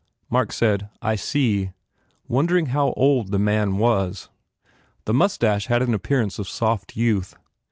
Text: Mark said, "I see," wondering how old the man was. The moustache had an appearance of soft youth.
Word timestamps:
Mark 0.31 0.51
said, 0.51 0.89
"I 1.03 1.15
see," 1.15 1.73
wondering 2.27 2.65
how 2.73 2.91
old 2.93 3.29
the 3.29 3.37
man 3.37 3.77
was. 3.77 4.29
The 5.05 5.13
moustache 5.13 5.67
had 5.67 5.83
an 5.83 5.93
appearance 5.93 6.39
of 6.39 6.49
soft 6.49 6.97
youth. 6.97 7.35